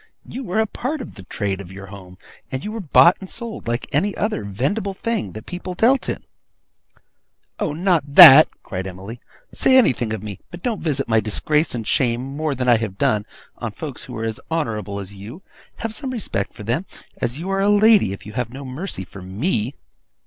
You 0.25 0.43
were 0.43 0.57
a 0.59 0.65
part 0.65 0.99
of 0.99 1.13
the 1.13 1.21
trade 1.21 1.61
of 1.61 1.71
your 1.71 1.85
home, 1.85 2.17
and 2.51 2.65
were 2.65 2.79
bought 2.79 3.17
and 3.19 3.29
sold 3.29 3.67
like 3.67 3.85
any 3.91 4.17
other 4.17 4.43
vendible 4.43 4.95
thing 4.95 5.31
your 5.35 5.43
people 5.43 5.75
dealt 5.75 6.09
in.' 6.09 6.23
'Oh, 7.59 7.71
not 7.73 8.15
that!' 8.15 8.47
cried 8.63 8.87
Emily. 8.87 9.19
'Say 9.51 9.77
anything 9.77 10.11
of 10.11 10.23
me; 10.23 10.39
but 10.49 10.63
don't 10.63 10.81
visit 10.81 11.07
my 11.07 11.19
disgrace 11.19 11.75
and 11.75 11.85
shame, 11.87 12.23
more 12.35 12.55
than 12.55 12.67
I 12.67 12.77
have 12.77 12.97
done, 12.97 13.27
on 13.59 13.73
folks 13.73 14.05
who 14.05 14.17
are 14.17 14.23
as 14.23 14.39
honourable 14.49 14.99
as 14.99 15.13
you! 15.13 15.43
Have 15.75 15.93
some 15.93 16.09
respect 16.09 16.53
for 16.53 16.63
them, 16.63 16.87
as 17.21 17.37
you 17.37 17.51
are 17.51 17.61
a 17.61 17.69
lady, 17.69 18.11
if 18.11 18.25
you 18.25 18.33
have 18.33 18.49
no 18.49 18.65
mercy 18.65 19.03
for 19.05 19.21
me. 19.21 19.75